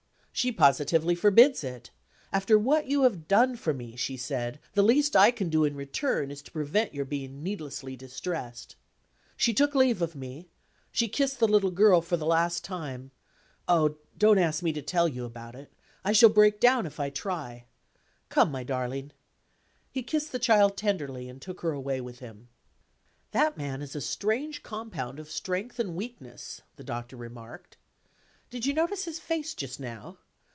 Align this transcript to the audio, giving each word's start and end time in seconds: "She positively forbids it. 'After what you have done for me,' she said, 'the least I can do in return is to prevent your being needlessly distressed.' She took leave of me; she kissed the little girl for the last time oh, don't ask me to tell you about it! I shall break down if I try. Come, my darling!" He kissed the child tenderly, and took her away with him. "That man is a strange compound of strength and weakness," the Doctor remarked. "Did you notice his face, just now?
"She 0.33 0.51
positively 0.51 1.13
forbids 1.13 1.63
it. 1.63 1.91
'After 2.33 2.57
what 2.57 2.87
you 2.87 3.03
have 3.03 3.27
done 3.27 3.55
for 3.55 3.75
me,' 3.75 3.95
she 3.95 4.17
said, 4.17 4.59
'the 4.73 4.81
least 4.81 5.15
I 5.15 5.29
can 5.29 5.49
do 5.49 5.65
in 5.65 5.75
return 5.75 6.31
is 6.31 6.41
to 6.41 6.51
prevent 6.51 6.95
your 6.95 7.05
being 7.05 7.43
needlessly 7.43 7.95
distressed.' 7.95 8.75
She 9.37 9.53
took 9.53 9.75
leave 9.75 10.01
of 10.01 10.15
me; 10.15 10.47
she 10.91 11.07
kissed 11.07 11.39
the 11.39 11.47
little 11.47 11.69
girl 11.69 12.01
for 12.01 12.17
the 12.17 12.25
last 12.25 12.63
time 12.63 13.11
oh, 13.67 13.97
don't 14.17 14.39
ask 14.39 14.63
me 14.63 14.73
to 14.73 14.81
tell 14.81 15.07
you 15.07 15.25
about 15.25 15.53
it! 15.53 15.71
I 16.03 16.11
shall 16.11 16.29
break 16.29 16.59
down 16.59 16.87
if 16.87 16.99
I 16.99 17.11
try. 17.11 17.65
Come, 18.29 18.49
my 18.51 18.63
darling!" 18.63 19.11
He 19.91 20.01
kissed 20.01 20.31
the 20.31 20.39
child 20.39 20.75
tenderly, 20.75 21.29
and 21.29 21.39
took 21.39 21.61
her 21.61 21.71
away 21.71 22.01
with 22.01 22.17
him. 22.17 22.47
"That 23.29 23.57
man 23.57 23.83
is 23.83 23.95
a 23.95 24.01
strange 24.01 24.63
compound 24.63 25.19
of 25.19 25.29
strength 25.29 25.77
and 25.77 25.93
weakness," 25.93 26.61
the 26.77 26.83
Doctor 26.83 27.15
remarked. 27.15 27.77
"Did 28.49 28.65
you 28.65 28.73
notice 28.73 29.05
his 29.05 29.19
face, 29.19 29.53
just 29.53 29.79
now? 29.79 30.17